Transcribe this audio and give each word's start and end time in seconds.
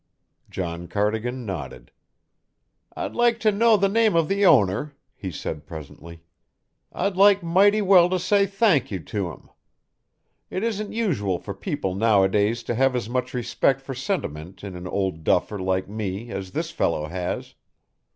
John 0.49 0.87
Cardigan 0.87 1.45
nodded. 1.45 1.91
"I'd 2.95 3.13
like 3.13 3.39
to 3.41 3.51
know 3.51 3.77
the 3.77 3.87
name 3.87 4.15
of 4.15 4.29
the 4.29 4.43
owner," 4.47 4.95
he 5.15 5.29
said 5.29 5.67
presently. 5.67 6.23
"I'd 6.91 7.15
like 7.15 7.43
mighty 7.43 7.83
well 7.83 8.09
to 8.09 8.17
say 8.17 8.47
thank 8.47 8.89
you 8.89 8.99
to 8.99 9.29
him. 9.29 9.51
It 10.49 10.63
isn't 10.63 10.91
usual 10.91 11.37
for 11.37 11.53
people 11.53 11.93
nowadays 11.93 12.63
to 12.63 12.73
have 12.73 12.95
as 12.95 13.09
much 13.09 13.35
respect 13.35 13.79
for 13.79 13.93
sentiment 13.93 14.63
in 14.63 14.75
an 14.75 14.87
old 14.87 15.23
duffer 15.23 15.59
like 15.59 15.87
me 15.87 16.31
as 16.31 16.49
the 16.49 16.63
fellow 16.63 17.05
has. 17.05 17.53